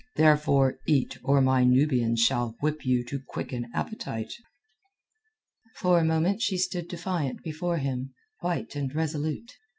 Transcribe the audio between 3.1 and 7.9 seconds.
quicken appetite." For a moment she stood defiant before